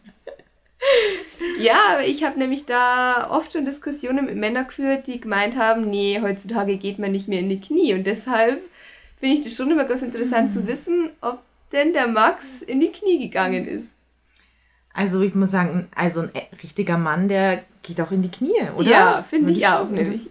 Ja, 1.59 1.79
aber 1.93 2.07
ich 2.07 2.25
habe 2.25 2.39
nämlich 2.39 2.65
da 2.65 3.29
oft 3.31 3.53
schon 3.53 3.67
Diskussionen 3.67 4.25
mit 4.25 4.37
Männern 4.37 4.67
geführt, 4.67 5.07
die 5.07 5.21
gemeint 5.21 5.57
haben, 5.57 5.91
nee, 5.91 6.19
heutzutage 6.23 6.79
geht 6.79 6.99
man 6.99 7.13
nicht 7.13 7.29
mehr 7.29 7.41
in 7.41 7.51
die 7.51 7.61
Knie. 7.61 7.93
Und 7.93 8.05
deshalb 8.05 8.63
finde 9.19 9.35
ich 9.35 9.43
das 9.43 9.55
schon 9.55 9.71
immer 9.71 9.85
ganz 9.85 10.01
interessant 10.01 10.55
zu 10.55 10.67
wissen, 10.67 11.11
ob 11.21 11.43
denn 11.73 11.93
der 11.93 12.09
Max 12.09 12.63
in 12.63 12.81
die 12.81 12.91
Knie 12.91 13.19
gegangen 13.19 13.69
ist. 13.69 13.89
Also 14.95 15.21
ich 15.21 15.35
muss 15.35 15.51
sagen, 15.51 15.89
also 15.95 16.23
ein 16.23 16.31
e- 16.35 16.63
richtiger 16.63 16.97
Mann, 16.97 17.29
der 17.29 17.63
geht 17.83 18.01
auch 18.01 18.11
in 18.11 18.23
die 18.23 18.31
Knie, 18.31 18.63
oder? 18.75 18.91
Ja, 18.91 19.25
finde 19.29 19.53
ich 19.53 19.67
auch 19.67 19.89
nämlich. 19.89 20.31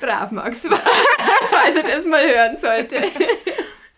Brav, 0.00 0.30
Max, 0.30 0.60
falls 0.66 1.76
er 1.76 1.82
das 1.82 2.06
mal 2.06 2.26
hören 2.26 2.56
sollte. 2.56 2.96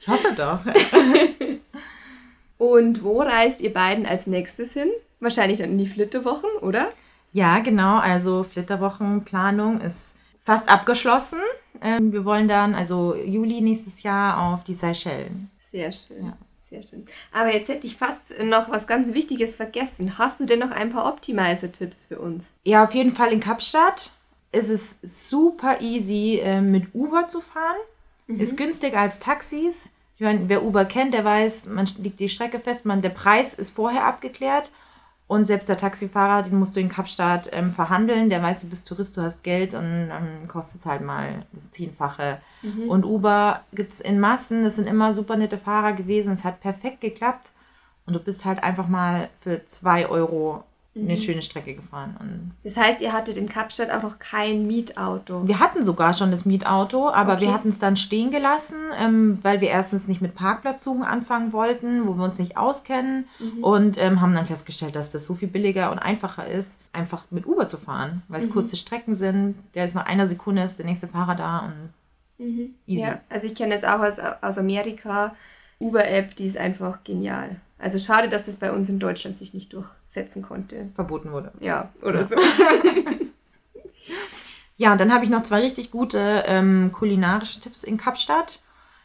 Ich 0.01 0.09
hoffe 0.09 0.33
doch. 0.35 0.61
Und 2.59 3.03
wo 3.03 3.21
reist 3.21 3.61
ihr 3.61 3.73
beiden 3.73 4.07
als 4.07 4.27
nächstes 4.27 4.73
hin? 4.73 4.91
Wahrscheinlich 5.21 5.59
dann 5.59 5.71
in 5.71 5.79
die 5.79 5.87
Flitterwochen, 5.87 6.51
oder? 6.61 6.93
Ja, 7.33 7.59
genau. 7.59 7.99
Also 7.99 8.45
Flitterwochenplanung 8.45 9.81
ist 9.81 10.17
fast 10.43 10.69
abgeschlossen. 10.71 11.41
Ähm, 11.83 12.13
wir 12.13 12.25
wollen 12.25 12.49
dann, 12.49 12.75
also 12.75 13.15
Juli 13.17 13.61
nächstes 13.61 14.03
Jahr, 14.03 14.55
auf 14.55 14.65
die 14.65 14.75
Seychellen. 14.75 15.51
Sehr 15.71 15.91
schön. 15.91 16.27
Ja. 16.27 16.37
Sehr 16.71 16.83
schön. 16.83 17.07
Aber 17.33 17.53
jetzt 17.53 17.69
hätte 17.69 17.87
ich 17.87 17.97
fast 17.97 18.35
noch 18.43 18.69
was 18.69 18.87
ganz 18.87 19.15
Wichtiges 19.15 19.57
vergessen. 19.57 20.19
Hast 20.19 20.41
du 20.41 20.45
denn 20.45 20.59
noch 20.59 20.71
ein 20.71 20.91
paar 20.91 21.07
Optimizer-Tipps 21.07 22.07
für 22.07 22.19
uns? 22.19 22.45
Ja, 22.65 22.85
auf 22.85 22.95
jeden 22.95 23.13
Fall 23.13 23.33
in 23.33 23.41
Kapstadt 23.41 24.13
ist 24.55 24.69
es 24.71 24.99
super 25.03 25.81
easy, 25.81 26.41
äh, 26.43 26.61
mit 26.61 26.95
Uber 26.95 27.27
zu 27.27 27.41
fahren. 27.41 27.77
Ist 28.27 28.57
günstiger 28.57 29.01
als 29.01 29.19
Taxis. 29.19 29.93
Ich 30.17 30.23
meine, 30.23 30.49
wer 30.49 30.65
Uber 30.65 30.85
kennt, 30.85 31.13
der 31.13 31.25
weiß, 31.25 31.67
man 31.67 31.87
legt 31.99 32.21
die 32.21 32.29
Strecke 32.29 32.59
fest, 32.61 32.87
man, 32.87 33.03
der 33.03 33.11
Preis 33.11 33.55
ist 33.55 33.71
vorher 33.71 34.07
abgeklärt. 34.07 34.71
Und 35.27 35.47
selbst 35.47 35.69
der 35.71 35.79
Taxifahrer, 35.79 36.43
den 36.43 36.59
musst 36.59 36.77
du 36.77 36.81
in 36.81 36.91
Kapstadt 36.91 37.49
ähm, 37.53 37.73
verhandeln. 37.73 38.29
Der 38.29 38.43
weiß, 38.43 38.61
du 38.61 38.69
bist 38.69 38.87
Tourist, 38.87 39.17
du 39.17 39.23
hast 39.23 39.43
Geld 39.43 39.73
und 39.75 40.11
ähm, 40.11 40.49
kostet 40.49 40.81
es 40.81 40.87
halt 40.87 41.01
mal 41.01 41.47
das 41.53 41.71
Zehnfache. 41.71 42.41
Und 42.89 43.05
Uber 43.05 43.63
gibt 43.73 43.95
es 43.95 44.01
in 44.01 44.21
Massen. 44.21 44.65
Das 44.65 44.77
sind 44.77 44.87
immer 44.87 45.15
super 45.15 45.37
nette 45.37 45.57
Fahrer 45.59 45.95
gewesen. 45.95 46.35
Es 46.35 46.45
hat 46.45 46.61
perfekt 46.61 47.01
geklappt. 47.01 47.53
Und 48.07 48.13
du 48.13 48.21
bist 48.21 48.45
halt 48.45 48.63
einfach 48.63 48.87
mal 48.87 49.31
für 49.41 49.65
zwei 49.65 50.07
Euro 50.07 50.65
eine 50.97 51.17
schöne 51.17 51.43
Strecke 51.43 51.75
gefahren. 51.75 52.17
Und 52.21 52.53
Das 52.63 52.77
heißt, 52.77 53.01
ihr 53.01 53.13
hattet 53.13 53.37
in 53.37 53.49
Kapstadt 53.49 53.91
auch 53.91 54.03
noch 54.05 54.21
kein 54.21 54.67
Mietauto. 54.69 55.47
wir 55.49 55.59
hatten 55.59 55.83
sogar 55.83 56.15
schon 56.15 56.31
das 56.31 56.45
Mietauto, 56.45 57.09
aber 57.11 57.33
Okay. 57.33 57.47
wir 57.47 57.53
hatten 57.53 57.69
es 57.71 57.81
dann 57.81 57.97
stehen 57.97 58.31
gelassen, 58.31 58.77
ähm, 59.01 59.39
weil 59.43 59.61
wir 59.61 59.71
erstens 59.71 60.07
nicht 60.07 60.21
mit 60.23 60.37
Parkplatzsuchen 60.37 61.03
anfangen 61.03 61.53
wollten, 61.53 62.07
wo 62.07 62.15
wir 62.17 62.23
uns 62.25 62.39
nicht 62.39 62.57
auskennen 62.57 63.27
und 63.61 63.99
ähm, 64.01 64.21
haben 64.21 64.35
dann 64.35 64.47
festgestellt, 64.47 64.95
dass 64.95 65.11
das 65.11 65.27
so 65.27 65.35
viel 65.35 65.49
billiger 65.49 65.91
und 65.91 65.99
einfacher 65.99 66.47
ist, 66.47 66.79
einfach 66.93 67.25
mit 67.31 67.45
Uber 67.47 67.67
zu 67.67 67.77
fahren, 67.77 68.23
weil 68.29 68.39
es 68.41 68.51
kurze 68.51 68.77
Strecken 68.77 69.17
sind. 69.17 69.57
Der 69.75 69.85
ist 69.87 69.95
nach 69.97 70.07
einer 70.07 70.27
Sekunde 70.29 70.63
ist 70.63 70.79
der 70.79 70.87
nächste 70.87 71.09
Fahrer 71.09 71.35
da 71.35 71.59
und 71.61 72.73
easy. 72.87 73.03
Ja, 73.03 73.21
also 73.29 73.47
ich 73.49 73.55
kenne 73.57 73.75
das 73.75 73.83
auch 73.85 74.01
aus, 74.01 74.19
aus 74.43 74.59
Amerika. 74.59 75.35
Uber-App, 75.81 76.37
die 76.37 76.47
ist 76.47 76.57
einfach 76.57 77.03
genial. 77.03 77.57
Also 77.79 77.99
schade, 77.99 78.29
dass 78.29 78.47
das 78.47 78.57
bei 78.57 78.73
uns 78.73 78.89
in 78.89 78.99
Deutschland 78.99 79.37
sich 79.37 79.53
nicht 79.53 79.73
durchsetzen 79.73 80.43
konnte. 80.43 80.89
verboten 80.95 81.33
wurde. 81.33 81.53
Ja, 81.61 81.91
oder 82.03 82.27
so. 82.27 82.37
Ja, 84.77 84.93
und 84.93 85.01
dann 85.01 85.13
habe 85.13 85.25
ich 85.25 85.31
noch 85.31 85.45
zwei 85.45 85.61
richtig 85.61 85.91
gute 85.91 86.45
ähm, 86.47 86.91
kulinarische 86.93 87.61
Tipps 87.61 87.85
in 87.85 87.97
Kapstadt. 87.97 88.61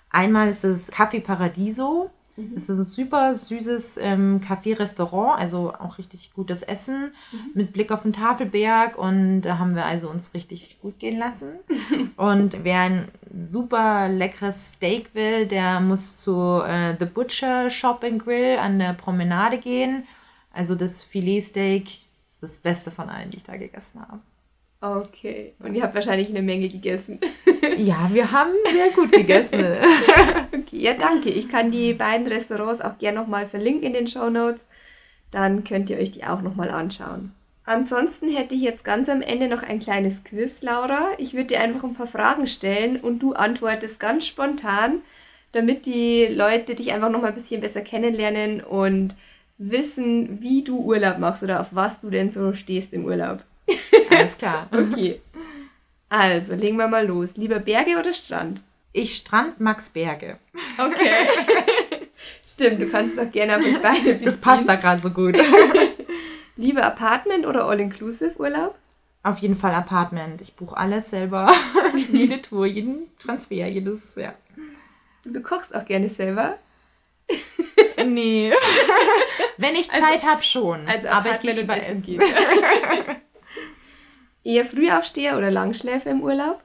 Einmal 0.09 0.47
ist 0.49 0.63
das 0.63 0.91
Café 0.91 1.21
Paradiso. 1.21 2.09
Das 2.53 2.69
ist 2.69 2.79
ein 2.79 2.86
super 2.86 3.34
süßes 3.34 3.98
ähm, 3.98 4.41
Café-Restaurant, 4.41 5.39
also 5.39 5.74
auch 5.74 5.98
richtig 5.98 6.31
gutes 6.34 6.63
Essen 6.63 7.12
mit 7.53 7.74
Blick 7.74 7.91
auf 7.91 8.03
den 8.03 8.13
Tafelberg. 8.13 8.98
Und 8.98 9.41
da 9.41 9.58
haben 9.58 9.75
wir 9.75 9.86
also 9.86 10.10
uns 10.10 10.34
richtig 10.34 10.77
gut 10.81 11.00
gehen 11.00 11.17
lassen. 11.17 11.60
und 12.17 12.63
wer 12.63 12.81
ein 12.81 13.08
super 13.46 14.08
leckeres 14.10 14.74
Steak 14.74 15.13
will, 15.13 15.46
der 15.46 15.79
muss 15.79 16.22
zu 16.22 16.62
äh, 16.62 16.96
The 17.00 17.05
Butcher 17.05 17.69
Shop 17.69 18.03
and 18.03 18.24
Grill 18.24 18.58
an 18.58 18.79
der 18.79 18.93
Promenade 18.93 19.58
gehen. 19.58 20.03
Also 20.53 20.75
das 20.75 21.03
Filetsteak 21.03 21.88
ist 22.25 22.41
das 22.41 22.60
Beste 22.60 22.91
von 22.91 23.10
allen, 23.10 23.31
die 23.31 23.38
ich 23.38 23.43
da 23.43 23.58
gegessen 23.58 24.01
habe. 24.01 24.19
Okay. 24.81 25.53
Und 25.59 25.75
ihr 25.75 25.83
habt 25.83 25.95
wahrscheinlich 25.95 26.29
eine 26.29 26.41
Menge 26.41 26.69
gegessen. 26.69 27.19
Ja, 27.77 28.09
wir 28.12 28.31
haben 28.31 28.51
sehr 28.71 28.89
gut 28.91 29.12
gegessen. 29.12 29.59
Okay, 30.51 30.77
ja, 30.77 30.93
danke. 30.93 31.29
Ich 31.29 31.48
kann 31.50 31.71
die 31.71 31.93
beiden 31.93 32.27
Restaurants 32.27 32.81
auch 32.81 32.98
gerne 32.98 33.19
nochmal 33.19 33.48
verlinken 33.48 33.83
in 33.83 33.93
den 33.93 34.07
Show 34.07 34.29
Notes. 34.29 34.65
Dann 35.31 35.63
könnt 35.63 35.89
ihr 35.89 35.98
euch 35.98 36.12
die 36.12 36.24
auch 36.24 36.41
nochmal 36.41 36.69
anschauen. 36.71 37.31
Ansonsten 37.65 38.29
hätte 38.29 38.55
ich 38.55 38.62
jetzt 38.62 38.83
ganz 38.83 39.09
am 39.09 39.21
Ende 39.21 39.48
noch 39.48 39.63
ein 39.63 39.79
kleines 39.79 40.24
Quiz, 40.24 40.62
Laura. 40.62 41.09
Ich 41.17 41.33
würde 41.33 41.48
dir 41.48 41.62
einfach 41.62 41.83
ein 41.83 41.93
paar 41.93 42.07
Fragen 42.07 42.48
stellen 42.48 42.98
und 42.98 43.19
du 43.19 43.33
antwortest 43.33 44.00
ganz 44.00 44.25
spontan, 44.25 45.01
damit 45.51 45.86
die 45.86 46.25
Leute 46.25 46.75
dich 46.75 46.91
einfach 46.91 47.09
nochmal 47.09 47.29
ein 47.29 47.36
bisschen 47.36 47.62
besser 47.62 47.81
kennenlernen 47.81 48.62
und 48.62 49.15
wissen, 49.57 50.41
wie 50.41 50.63
du 50.63 50.79
Urlaub 50.79 51.19
machst 51.19 51.43
oder 51.43 51.59
auf 51.62 51.67
was 51.71 52.00
du 52.00 52.09
denn 52.09 52.31
so 52.31 52.53
stehst 52.53 52.93
im 52.93 53.05
Urlaub. 53.05 53.43
Alles 54.19 54.38
klar. 54.38 54.67
Okay. 54.71 55.21
Also, 56.09 56.53
legen 56.55 56.77
wir 56.77 56.88
mal 56.88 57.05
los. 57.05 57.38
Lieber 57.38 57.59
Berge 57.59 57.97
oder 57.97 58.13
Strand? 58.13 58.61
Ich 58.93 59.15
Strand 59.15 59.59
Max 59.59 59.91
Berge. 59.91 60.38
Okay. 60.77 61.27
Stimmt, 62.43 62.81
du 62.81 62.89
kannst 62.89 63.17
es 63.17 63.19
auch 63.19 63.31
gerne 63.31 63.57
auf 63.57 63.63
euch 63.63 63.81
beide 63.81 64.13
beziehen. 64.13 64.25
Das 64.25 64.41
passt 64.41 64.67
da 64.67 64.75
gerade 64.75 65.01
so 65.01 65.11
gut. 65.11 65.38
Lieber 66.55 66.83
Apartment 66.83 67.45
oder 67.45 67.65
All-Inclusive-Urlaub? 67.65 68.75
Auf 69.23 69.38
jeden 69.39 69.55
Fall 69.55 69.73
Apartment. 69.73 70.41
Ich 70.41 70.55
buche 70.55 70.75
alles 70.75 71.09
selber. 71.09 71.51
Jede 72.11 72.41
Tour, 72.41 72.65
jeden 72.65 73.15
Transfer, 73.17 73.67
jedes, 73.67 74.15
ja. 74.15 74.33
Du 75.23 75.41
kochst 75.41 75.75
auch 75.75 75.85
gerne 75.85 76.09
selber. 76.09 76.57
Nee. 78.05 78.51
Wenn 79.57 79.75
ich 79.75 79.89
Zeit 79.89 80.25
habe, 80.25 80.41
schon. 80.41 80.88
Also 80.88 81.09
Aber 81.09 81.31
ich 81.31 81.41
gehe 81.41 81.53
lieber 81.53 81.73
und 81.73 81.83
essen. 81.83 82.19
Eher 84.50 84.65
Frühaufsteher 84.65 85.38
oder 85.38 85.51
Langschläfer 85.51 86.10
im 86.10 86.24
Urlaub? 86.24 86.60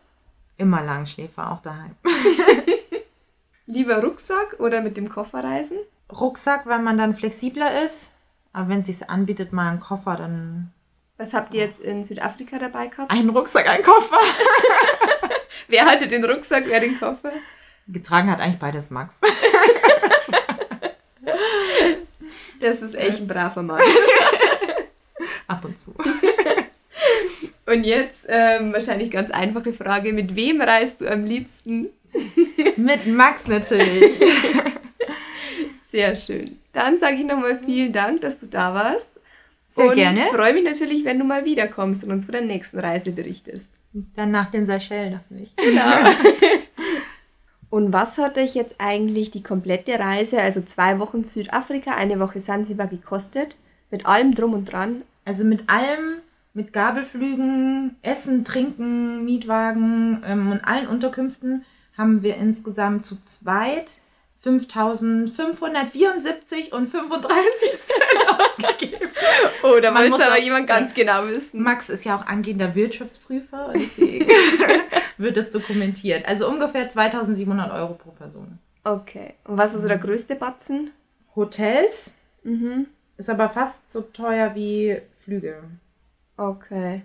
Immer 0.56 0.82
Langschläfer, 0.82 1.52
auch 1.52 1.60
daheim. 1.60 1.94
Lieber 3.66 4.02
Rucksack 4.02 4.56
oder 4.58 4.80
mit 4.80 4.96
dem 4.96 5.10
Koffer 5.10 5.44
reisen? 5.44 5.76
Rucksack, 6.10 6.64
weil 6.66 6.78
man 6.78 6.96
dann 6.96 7.14
flexibler 7.14 7.84
ist. 7.84 8.12
Aber 8.54 8.70
wenn 8.70 8.80
es 8.80 8.86
sich 8.86 9.10
anbietet, 9.10 9.52
mal 9.52 9.68
einen 9.68 9.80
Koffer, 9.80 10.16
dann 10.16 10.72
Was 11.18 11.34
habt 11.34 11.52
ihr 11.52 11.60
jetzt 11.66 11.78
in 11.80 12.04
Südafrika 12.04 12.58
dabei 12.58 12.86
gehabt? 12.86 13.10
ein 13.10 13.28
Rucksack, 13.28 13.68
ein 13.68 13.82
Koffer. 13.82 14.16
Wer 15.68 15.84
hatte 15.84 16.08
den 16.08 16.24
Rucksack, 16.24 16.64
wer 16.66 16.80
den 16.80 16.98
Koffer? 16.98 17.32
Getragen 17.86 18.30
hat 18.30 18.40
eigentlich 18.40 18.60
beides 18.60 18.88
Max. 18.88 19.20
Das 22.60 22.80
ist 22.80 22.94
echt 22.94 23.20
ein 23.20 23.28
braver 23.28 23.62
Mann. 23.62 23.82
Ab 25.46 25.64
und 25.66 25.78
zu. 25.78 25.94
Und 27.66 27.84
jetzt 27.84 28.16
ähm, 28.28 28.72
wahrscheinlich 28.72 29.10
ganz 29.10 29.30
einfache 29.30 29.72
Frage: 29.72 30.12
Mit 30.12 30.36
wem 30.36 30.60
reist 30.60 31.00
du 31.00 31.10
am 31.10 31.24
liebsten? 31.24 31.88
Mit 32.76 33.06
Max 33.06 33.46
natürlich. 33.46 34.12
Sehr 35.90 36.16
schön. 36.16 36.58
Dann 36.72 36.98
sage 36.98 37.16
ich 37.16 37.24
nochmal 37.24 37.60
vielen 37.64 37.92
Dank, 37.92 38.20
dass 38.20 38.38
du 38.38 38.46
da 38.46 38.74
warst. 38.74 39.08
Sehr 39.66 39.88
und 39.88 39.94
gerne. 39.94 40.22
freue 40.32 40.54
mich 40.54 40.64
natürlich, 40.64 41.04
wenn 41.04 41.18
du 41.18 41.24
mal 41.24 41.44
wiederkommst 41.44 42.04
und 42.04 42.10
uns 42.10 42.26
von 42.26 42.32
der 42.32 42.42
nächsten 42.42 42.78
Reise 42.78 43.12
berichtest. 43.12 43.68
Dann 44.16 44.30
nach 44.32 44.50
den 44.50 44.66
Seychellen 44.66 45.20
hoffentlich. 45.20 45.54
Und 47.70 47.92
was 47.92 48.18
hat 48.18 48.38
euch 48.38 48.54
jetzt 48.54 48.76
eigentlich 48.78 49.32
die 49.32 49.42
komplette 49.42 49.98
Reise, 49.98 50.40
also 50.40 50.60
zwei 50.62 51.00
Wochen 51.00 51.24
Südafrika, 51.24 51.96
eine 51.96 52.20
Woche 52.20 52.38
Sansibar 52.38 52.86
gekostet? 52.86 53.56
Mit 53.90 54.06
allem 54.06 54.32
drum 54.32 54.54
und 54.54 54.70
dran? 54.70 55.02
Also 55.24 55.44
mit 55.44 55.68
allem, 55.68 56.20
mit 56.54 56.72
Gabelflügen, 56.72 57.96
Essen, 58.02 58.44
Trinken, 58.44 59.24
Mietwagen 59.24 60.22
ähm, 60.26 60.52
und 60.52 60.64
allen 60.64 60.86
Unterkünften 60.86 61.64
haben 61.98 62.22
wir 62.22 62.36
insgesamt 62.36 63.04
zu 63.04 63.20
zweit 63.22 63.98
5.574 64.44 66.72
und 66.72 66.88
35 66.88 67.72
Cent 67.72 68.28
ausgegeben. 68.38 69.10
Oh, 69.62 69.78
da 69.80 69.90
Man 69.90 70.10
muss 70.10 70.20
aber 70.20 70.38
jemand 70.38 70.66
ganz 70.66 70.92
genau 70.94 71.26
wissen. 71.26 71.62
Max 71.62 71.88
ist 71.88 72.04
ja 72.04 72.16
auch 72.16 72.26
angehender 72.26 72.74
Wirtschaftsprüfer 72.74 73.68
und 73.68 73.74
deswegen 73.80 74.28
wird 75.18 75.36
es 75.36 75.50
dokumentiert. 75.50 76.26
Also 76.28 76.48
ungefähr 76.48 76.88
2.700 76.88 77.74
Euro 77.74 77.94
pro 77.94 78.10
Person. 78.10 78.58
Okay. 78.84 79.34
Und 79.44 79.58
was 79.58 79.74
ist 79.74 79.82
so 79.82 79.88
der 79.88 79.98
größte 79.98 80.36
Batzen? 80.36 80.92
Hotels 81.34 82.14
ist 83.16 83.30
aber 83.30 83.48
fast 83.48 83.90
so 83.90 84.02
teuer 84.02 84.54
wie 84.54 85.00
Flüge. 85.18 85.64
Okay. 86.36 87.02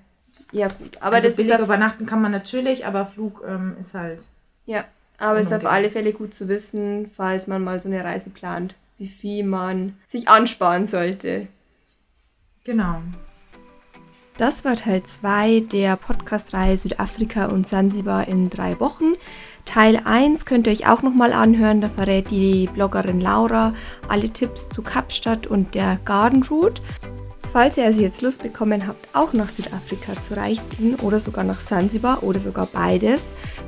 Ja, 0.52 0.68
gut. 0.68 1.02
Aber 1.02 1.18
also 1.18 1.28
das 1.28 1.34
ist 1.34 1.36
billig 1.38 1.54
auf, 1.54 1.62
übernachten 1.62 2.06
kann 2.06 2.22
man 2.22 2.32
natürlich, 2.32 2.86
aber 2.86 3.06
Flug 3.06 3.44
ähm, 3.48 3.76
ist 3.80 3.94
halt. 3.94 4.30
ja, 4.66 4.86
aber 5.18 5.40
es 5.40 5.48
ist 5.48 5.54
auf 5.54 5.66
alle 5.66 5.92
Fälle 5.92 6.14
gut 6.14 6.34
zu 6.34 6.48
wissen, 6.48 7.08
falls 7.08 7.48
man 7.48 7.64
mal 7.64 7.80
so 7.82 7.90
eine 7.90 8.04
Reise 8.04 8.30
plant, 8.30 8.76
wie 8.98 9.10
viel 9.10 9.44
man 9.44 9.98
sich 10.08 10.30
ansparen 10.30 10.88
sollte. 10.88 11.48
Genau. 12.64 13.02
Das 14.38 14.64
war 14.64 14.76
Teil 14.76 15.04
2 15.04 15.66
der 15.72 15.98
Podcast-Reihe 15.98 16.78
Südafrika 16.78 17.48
und 17.48 17.68
Sansibar 17.68 18.30
in 18.30 18.50
drei 18.50 18.80
Wochen. 18.80 19.12
Teil 19.66 20.02
1 20.06 20.46
könnt 20.46 20.66
ihr 20.66 20.72
euch 20.72 20.88
auch 20.88 21.02
nochmal 21.02 21.34
anhören, 21.34 21.82
da 21.82 21.90
verrät 21.90 22.32
die 22.32 22.70
Bloggerin 22.74 23.20
Laura 23.20 23.74
alle 24.08 24.30
Tipps 24.30 24.70
zu 24.70 24.82
Kapstadt 24.82 25.46
und 25.46 25.76
der 25.76 26.00
Garden 26.06 26.42
Route. 26.44 26.82
Falls 27.52 27.78
ihr 27.78 27.86
also 27.86 28.02
jetzt 28.02 28.22
Lust 28.22 28.44
bekommen 28.44 28.86
habt, 28.86 29.08
auch 29.14 29.34
nach 29.34 29.50
Südafrika 29.50 30.14
zu 30.22 30.38
reisen 30.38 30.94
oder 31.02 31.20
sogar 31.20 31.44
nach 31.44 31.60
Sansibar 31.60 32.22
oder 32.22 32.40
sogar 32.40 32.68
beides, 32.68 33.24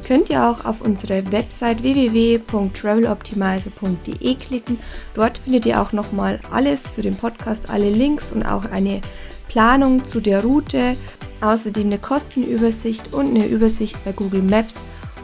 könnt 0.07 0.29
ihr 0.29 0.47
auch 0.47 0.65
auf 0.65 0.81
unsere 0.81 1.31
Website 1.31 1.81
www.traveloptimizer.de 1.81 4.35
klicken. 4.35 4.77
Dort 5.15 5.39
findet 5.39 5.65
ihr 5.65 5.81
auch 5.81 5.93
nochmal 5.93 6.39
alles 6.51 6.93
zu 6.93 7.01
dem 7.01 7.15
Podcast, 7.15 7.71
alle 7.71 7.89
Links 7.89 8.31
und 8.31 8.43
auch 8.43 8.65
eine 8.65 9.01
Planung 9.50 10.05
zu 10.05 10.19
der 10.19 10.43
Route, 10.43 10.95
außerdem 11.41 11.88
eine 11.88 11.97
Kostenübersicht 11.97 13.15
und 13.15 13.29
eine 13.29 13.47
Übersicht 13.47 13.97
bei 14.05 14.11
Google 14.11 14.43
Maps, 14.43 14.75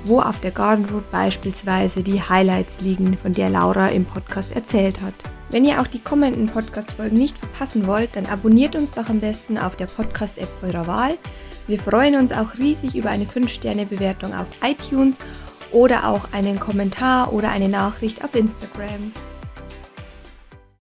wo 0.03 0.19
auf 0.19 0.41
der 0.41 0.49
Garden 0.49 0.85
Road 0.85 1.11
beispielsweise 1.11 2.01
die 2.01 2.23
Highlights 2.23 2.81
liegen, 2.81 3.19
von 3.19 3.33
der 3.33 3.51
Laura 3.51 3.89
im 3.89 4.05
Podcast 4.05 4.55
erzählt 4.55 4.99
hat. 5.01 5.13
Wenn 5.49 5.63
ihr 5.63 5.81
auch 5.81 5.87
die 5.87 5.99
kommenden 5.99 6.47
Podcast-Folgen 6.47 7.17
nicht 7.17 7.37
verpassen 7.37 7.87
wollt, 7.87 8.15
dann 8.17 8.25
abonniert 8.25 8.75
uns 8.75 8.91
doch 8.91 9.07
am 9.07 9.21
besten 9.21 9.57
auf 9.57 9.77
der 9.77 9.85
Podcast-App 9.85 10.49
eurer 10.61 10.87
Wahl. 10.87 11.17
Wir 11.67 11.79
freuen 11.79 12.15
uns 12.15 12.33
auch 12.33 12.57
riesig 12.57 12.95
über 12.95 13.09
eine 13.09 13.25
5-Sterne-Bewertung 13.25 14.33
auf 14.33 14.47
iTunes 14.61 15.19
oder 15.71 16.09
auch 16.09 16.33
einen 16.33 16.59
Kommentar 16.59 17.31
oder 17.31 17.49
eine 17.49 17.69
Nachricht 17.69 18.25
auf 18.25 18.35
Instagram. 18.35 19.13